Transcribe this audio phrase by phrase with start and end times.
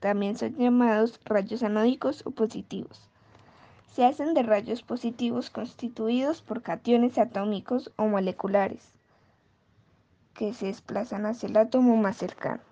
[0.00, 3.08] también son llamados rayos anódicos o positivos.
[3.94, 8.92] Se hacen de rayos positivos constituidos por cationes atómicos o moleculares
[10.34, 12.62] que se desplazan hacia el átomo más cercano.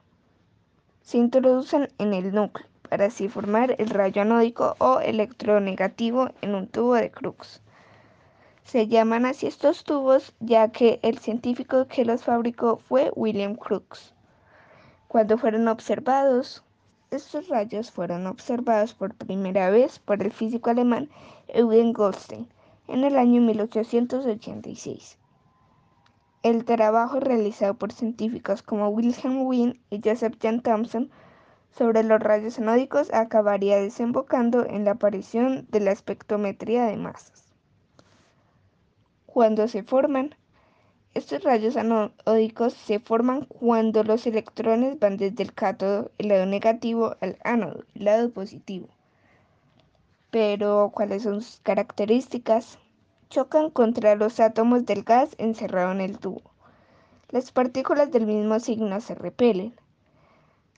[1.02, 6.68] Se introducen en el núcleo para así formar el rayo anódico o electronegativo en un
[6.68, 7.60] tubo de Crookes.
[8.62, 14.14] Se llaman así estos tubos ya que el científico que los fabricó fue William Crookes.
[15.08, 16.62] Cuando fueron observados,
[17.16, 21.08] estos rayos fueron observados por primera vez por el físico alemán
[21.48, 22.48] Eugen Goldstein
[22.88, 25.18] en el año 1886.
[26.42, 31.10] El trabajo realizado por científicos como Wilhelm Wien y Joseph Jan Thomson
[31.70, 37.52] sobre los rayos anódicos acabaría desembocando en la aparición de la espectrometría de masas.
[39.26, 40.34] Cuando se forman,
[41.16, 47.16] estos rayos anódicos se forman cuando los electrones van desde el cátodo, el lado negativo,
[47.20, 48.88] al ánodo, el lado positivo.
[50.30, 52.78] Pero, ¿cuáles son sus características?
[53.28, 56.42] chocan contra los átomos del gas encerrado en el tubo.
[57.30, 59.74] Las partículas del mismo signo se repelen.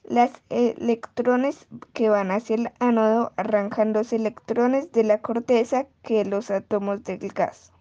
[0.05, 6.51] Los electrones que van hacia el ánodo arrancan los electrones de la corteza que los
[6.51, 7.73] átomos del gas.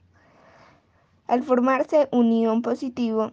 [1.27, 3.31] Al formarse un ion positivo,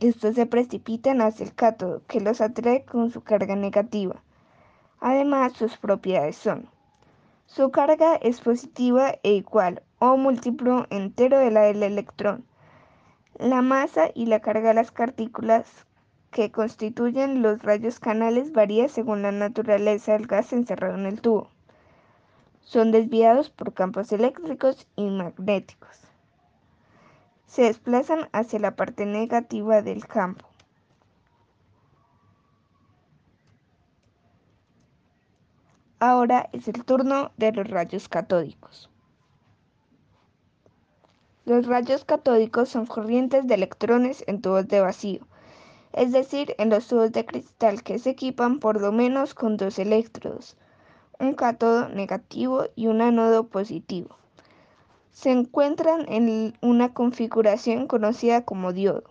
[0.00, 4.22] estos se precipitan hacia el cátodo, que los atrae con su carga negativa.
[5.00, 6.68] Además, sus propiedades son
[7.54, 12.46] su carga es positiva e igual o múltiplo entero de la del electrón.
[13.38, 15.84] La masa y la carga de las partículas
[16.30, 21.50] que constituyen los rayos canales varía según la naturaleza del gas encerrado en el tubo.
[22.62, 26.01] Son desviados por campos eléctricos y magnéticos.
[27.52, 30.48] Se desplazan hacia la parte negativa del campo.
[36.00, 38.88] Ahora es el turno de los rayos catódicos.
[41.44, 45.26] Los rayos catódicos son corrientes de electrones en tubos de vacío,
[45.92, 49.78] es decir, en los tubos de cristal que se equipan por lo menos con dos
[49.78, 50.56] electrodos,
[51.18, 54.21] un cátodo negativo y un ánodo positivo.
[55.12, 59.04] Se encuentran en una configuración conocida como diodo.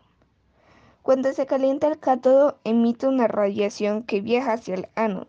[1.01, 5.28] Cuando se calienta el cátodo emite una radiación que viaja hacia el ánodo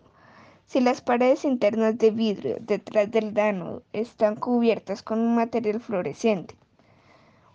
[0.73, 6.57] si las paredes internas de vidrio detrás del ánodo están cubiertas con un material fluorescente,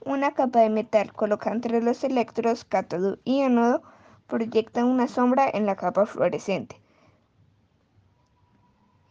[0.06, 3.82] una capa de metal colocada entre los electrodos cátodo y ánodo
[4.28, 6.80] proyecta una sombra en la capa fluorescente.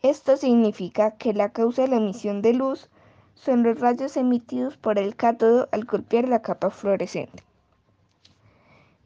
[0.03, 2.89] Esto significa que la causa de la emisión de luz
[3.37, 7.45] son los rayos emitidos por el cátodo al golpear la capa fluorescente.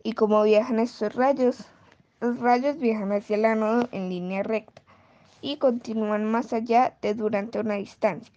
[0.02, 1.66] ¿Y cómo viajan estos rayos?
[2.20, 4.80] Los rayos viajan hacia el ánodo en línea recta
[5.42, 8.32] y continúan más allá de durante una distancia.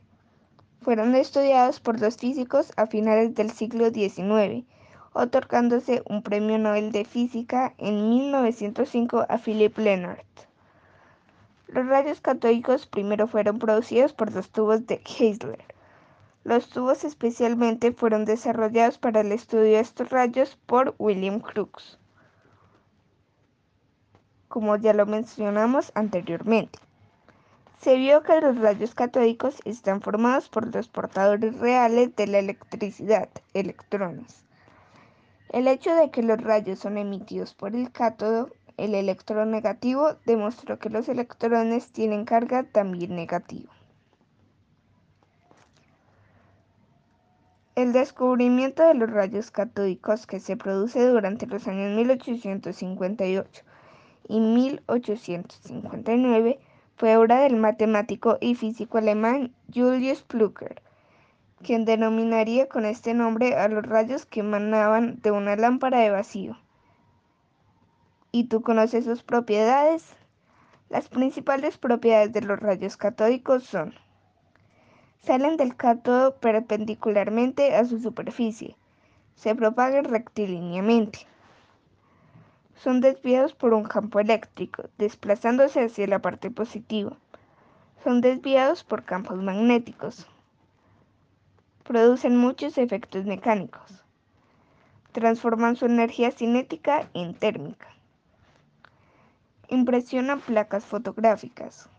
[0.82, 4.66] Fueron estudiados por los físicos a finales del siglo XIX,
[5.14, 10.26] otorgándose un premio Nobel de Física en 1905 a Philip Leonard.
[11.68, 15.73] Los rayos catódicos primero fueron producidos por los tubos de Heisler.
[16.44, 22.00] Los tubos especialmente fueron desarrollados para el estudio de estos rayos por William Crookes,
[24.48, 26.80] como ya lo mencionamos anteriormente
[27.84, 33.28] se vio que los rayos catódicos están formados por los portadores reales de la electricidad,
[33.54, 34.46] electrones.
[35.50, 40.80] El hecho de que los rayos son emitidos por el cátodo, el electrón negativo, demostró
[40.80, 43.70] que los electrones tienen carga también negativa.
[47.76, 53.64] El descubrimiento de los rayos catódicos que se produce durante los años 1858
[54.28, 56.60] y 1859
[56.98, 60.84] fue obra del matemático y físico alemán Julius Plücker,
[61.64, 66.60] quien denominaría con este nombre a los rayos que emanaban de una lámpara de vacío.
[68.32, 70.16] ¿Y tú conoces sus propiedades?
[70.90, 73.96] Las principales propiedades de los rayos catódicos son
[75.24, 78.76] salen del cátodo perpendicularmente a su superficie,
[79.36, 81.28] se propagan rectilíneamente,
[82.84, 87.16] son desviados por un campo eléctrico, desplazándose hacia la parte positiva.
[88.04, 90.28] Son desviados por campos magnéticos.
[91.86, 94.04] Producen muchos efectos mecánicos.
[95.14, 97.88] Transforman su energía cinética en térmica.
[99.70, 101.90] Impresionan placas fotográficas.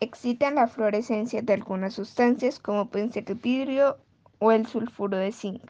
[0.00, 3.98] Excitan la fluorescencia de algunas sustancias como pueden ser el vidrio
[4.38, 5.62] o el sulfuro de zinc.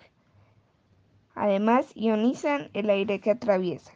[1.34, 3.94] Además, ionizan el aire que atraviesan.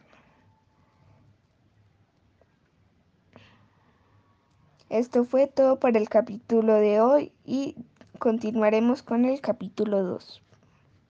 [4.89, 7.75] Esto fue todo para el capítulo de hoy y
[8.19, 10.44] continuaremos con el capítulo 2.